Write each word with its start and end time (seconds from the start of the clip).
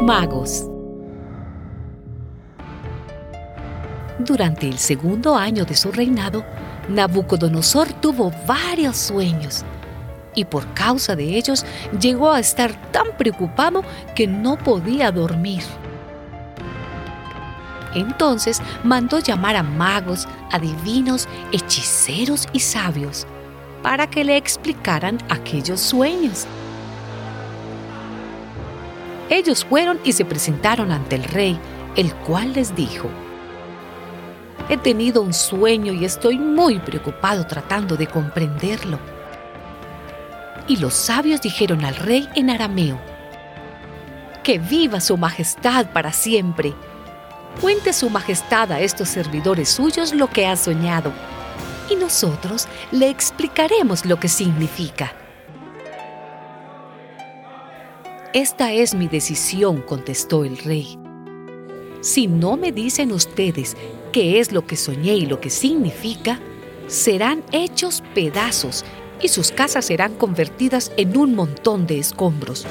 magos. 0.00 0.64
Durante 4.20 4.68
el 4.68 4.78
segundo 4.78 5.34
año 5.34 5.64
de 5.64 5.74
su 5.74 5.90
reinado, 5.90 6.44
Nabucodonosor 6.88 7.92
tuvo 7.94 8.30
varios 8.46 8.96
sueños 8.96 9.64
y 10.34 10.44
por 10.44 10.72
causa 10.74 11.16
de 11.16 11.36
ellos 11.36 11.64
llegó 12.00 12.30
a 12.30 12.38
estar 12.38 12.92
tan 12.92 13.16
preocupado 13.18 13.82
que 14.14 14.26
no 14.26 14.56
podía 14.56 15.10
dormir. 15.10 15.62
Entonces 17.94 18.62
mandó 18.84 19.18
llamar 19.18 19.56
a 19.56 19.64
magos, 19.64 20.28
adivinos, 20.52 21.28
hechiceros 21.50 22.46
y 22.52 22.60
sabios 22.60 23.26
para 23.82 24.08
que 24.08 24.24
le 24.24 24.36
explicaran 24.36 25.18
aquellos 25.28 25.80
sueños. 25.80 26.46
Ellos 29.30 29.64
fueron 29.64 30.00
y 30.02 30.12
se 30.12 30.24
presentaron 30.24 30.90
ante 30.90 31.14
el 31.14 31.22
rey, 31.22 31.56
el 31.94 32.12
cual 32.12 32.52
les 32.52 32.74
dijo, 32.74 33.08
He 34.68 34.76
tenido 34.76 35.22
un 35.22 35.32
sueño 35.32 35.92
y 35.92 36.04
estoy 36.04 36.36
muy 36.36 36.80
preocupado 36.80 37.46
tratando 37.46 37.96
de 37.96 38.08
comprenderlo. 38.08 38.98
Y 40.66 40.78
los 40.78 40.94
sabios 40.94 41.40
dijeron 41.40 41.84
al 41.84 41.94
rey 41.94 42.28
en 42.34 42.50
arameo, 42.50 43.00
Que 44.42 44.58
viva 44.58 45.00
su 45.00 45.16
majestad 45.16 45.86
para 45.92 46.12
siempre. 46.12 46.74
Cuente 47.60 47.92
su 47.92 48.10
majestad 48.10 48.72
a 48.72 48.80
estos 48.80 49.08
servidores 49.08 49.68
suyos 49.68 50.12
lo 50.12 50.28
que 50.28 50.48
ha 50.48 50.56
soñado, 50.56 51.12
y 51.88 51.94
nosotros 51.94 52.66
le 52.90 53.08
explicaremos 53.08 54.04
lo 54.06 54.18
que 54.18 54.28
significa. 54.28 55.12
Esta 58.32 58.72
es 58.72 58.94
mi 58.94 59.08
decisión, 59.08 59.82
contestó 59.82 60.44
el 60.44 60.56
rey. 60.56 60.96
Si 62.00 62.28
no 62.28 62.56
me 62.56 62.70
dicen 62.70 63.10
ustedes 63.10 63.76
qué 64.12 64.38
es 64.38 64.52
lo 64.52 64.68
que 64.68 64.76
soñé 64.76 65.14
y 65.16 65.26
lo 65.26 65.40
que 65.40 65.50
significa, 65.50 66.38
serán 66.86 67.42
hechos 67.50 68.04
pedazos 68.14 68.84
y 69.20 69.26
sus 69.26 69.50
casas 69.50 69.86
serán 69.86 70.14
convertidas 70.14 70.92
en 70.96 71.16
un 71.16 71.34
montón 71.34 71.88
de 71.88 71.98
escombros. 71.98 72.66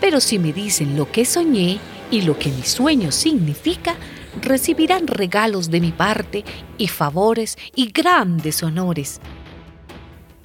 Pero 0.00 0.18
si 0.18 0.40
me 0.40 0.52
dicen 0.52 0.96
lo 0.96 1.12
que 1.12 1.24
soñé 1.24 1.78
y 2.10 2.22
lo 2.22 2.36
que 2.36 2.50
mi 2.50 2.64
sueño 2.64 3.12
significa, 3.12 3.94
recibirán 4.42 5.06
regalos 5.06 5.70
de 5.70 5.80
mi 5.80 5.92
parte 5.92 6.44
y 6.78 6.88
favores 6.88 7.56
y 7.76 7.92
grandes 7.92 8.60
honores. 8.64 9.20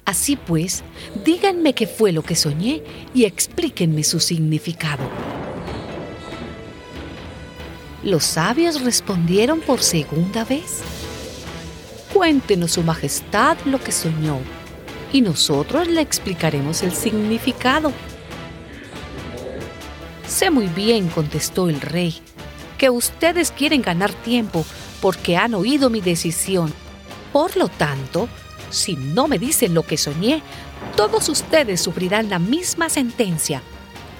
Así 0.04 0.36
pues, 0.36 0.82
díganme 1.24 1.74
qué 1.74 1.86
fue 1.86 2.12
lo 2.12 2.22
que 2.22 2.36
soñé 2.36 2.82
y 3.14 3.24
explíquenme 3.24 4.04
su 4.04 4.20
significado. 4.20 5.02
Los 8.02 8.24
sabios 8.24 8.82
respondieron 8.82 9.60
por 9.60 9.80
segunda 9.80 10.44
vez. 10.44 10.82
Cuéntenos, 12.12 12.72
Su 12.72 12.82
Majestad, 12.82 13.56
lo 13.64 13.82
que 13.82 13.92
soñó, 13.92 14.38
y 15.10 15.22
nosotros 15.22 15.88
le 15.88 16.02
explicaremos 16.02 16.82
el 16.82 16.92
significado. 16.92 17.90
Sé 20.28 20.50
muy 20.50 20.66
bien, 20.66 21.08
contestó 21.08 21.70
el 21.70 21.80
rey, 21.80 22.14
que 22.76 22.90
ustedes 22.90 23.50
quieren 23.52 23.80
ganar 23.80 24.12
tiempo 24.12 24.66
porque 25.00 25.38
han 25.38 25.54
oído 25.54 25.88
mi 25.88 26.02
decisión. 26.02 26.72
Por 27.32 27.56
lo 27.56 27.68
tanto, 27.68 28.28
si 28.74 28.96
no 28.96 29.28
me 29.28 29.38
dicen 29.38 29.74
lo 29.74 29.82
que 29.84 29.96
soñé, 29.96 30.42
todos 30.96 31.28
ustedes 31.28 31.80
sufrirán 31.80 32.28
la 32.28 32.38
misma 32.38 32.88
sentencia, 32.88 33.62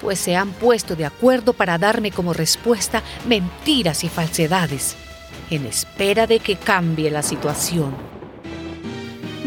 pues 0.01 0.19
se 0.19 0.35
han 0.35 0.51
puesto 0.51 0.95
de 0.95 1.05
acuerdo 1.05 1.53
para 1.53 1.77
darme 1.77 2.11
como 2.11 2.33
respuesta 2.33 3.03
mentiras 3.27 4.03
y 4.03 4.09
falsedades, 4.09 4.95
en 5.49 5.65
espera 5.65 6.27
de 6.27 6.39
que 6.39 6.55
cambie 6.55 7.11
la 7.11 7.23
situación. 7.23 7.95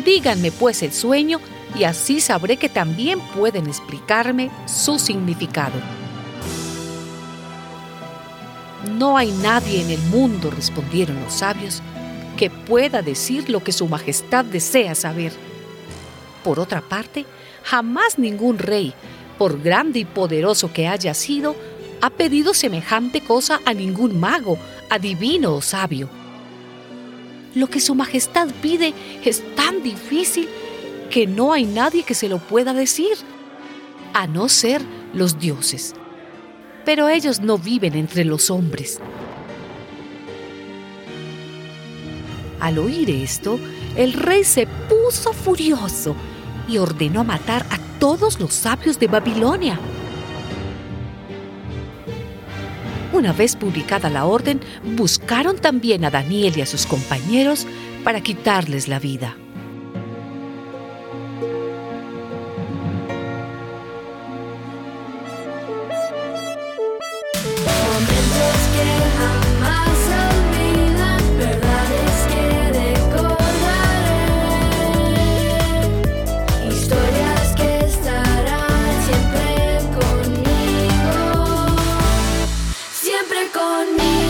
Díganme 0.05 0.53
pues 0.53 0.83
el 0.83 0.93
sueño 0.93 1.41
y 1.77 1.85
así 1.85 2.21
sabré 2.21 2.57
que 2.57 2.69
también 2.69 3.21
pueden 3.35 3.67
explicarme 3.67 4.51
su 4.67 4.99
significado. 4.99 5.79
No 8.97 9.17
hay 9.17 9.33
nadie 9.33 9.83
en 9.83 9.91
el 9.91 10.01
mundo, 10.11 10.51
respondieron 10.51 11.21
los 11.21 11.35
sabios, 11.35 11.83
que 12.39 12.51
pueda 12.51 13.03
decir 13.03 13.51
lo 13.51 13.65
que 13.65 13.73
Su 13.73 13.89
Majestad 13.89 14.45
desea 14.45 14.95
saber. 14.95 15.33
Por 16.45 16.61
otra 16.61 16.81
parte, 16.81 17.27
jamás 17.65 18.17
ningún 18.17 18.59
rey, 18.59 18.95
por 19.37 19.61
grande 19.61 19.99
y 19.99 20.05
poderoso 20.05 20.73
que 20.73 20.87
haya 20.87 21.15
sido, 21.15 21.57
ha 22.01 22.11
pedido 22.11 22.55
semejante 22.55 23.21
cosa 23.21 23.61
a 23.65 23.75
ningún 23.75 24.21
mago, 24.21 24.57
adivino 24.89 25.53
o 25.53 25.61
sabio. 25.61 26.09
Lo 27.57 27.67
que 27.67 27.81
Su 27.81 27.97
Majestad 27.97 28.49
pide 28.63 28.95
es 29.25 29.43
tan 29.57 29.83
difícil 29.83 30.49
que 31.11 31.27
no 31.27 31.53
hay 31.53 31.65
nadie 31.65 32.05
que 32.05 32.15
se 32.15 32.29
lo 32.29 32.39
pueda 32.39 32.73
decir, 32.73 33.17
a 34.15 34.29
no 34.29 34.49
ser 34.49 34.81
los 35.13 35.41
dioses. 35.41 35.93
Pero 36.85 37.09
ellos 37.09 37.41
no 37.41 37.59
viven 37.59 37.97
entre 37.97 38.25
los 38.25 38.49
hombres. 38.49 39.01
Al 42.61 42.79
oír 42.79 43.11
esto, 43.11 43.59
el 43.97 44.13
rey 44.13 44.45
se 44.45 44.67
puso 44.67 45.33
furioso 45.33 46.15
y 46.69 46.79
ordenó 46.79 47.25
matar 47.25 47.65
a 47.71 47.79
todos 47.99 48.41
los 48.41 48.53
sabios 48.53 48.99
de 48.99 49.07
Babilonia. 49.07 49.79
Una 53.13 53.33
vez 53.33 53.57
publicada 53.57 54.11
la 54.11 54.27
orden, 54.27 54.61
buscaron 54.97 55.59
también 55.59 56.05
a 56.05 56.11
Daniel 56.11 56.55
y 56.57 56.61
a 56.61 56.67
sus 56.67 56.87
compañeros 56.87 57.67
para 58.05 58.21
quitarles 58.21 58.87
la 58.87 58.99
vida. 58.99 59.37
siempre 83.29 83.51
conmigo. 83.53 84.28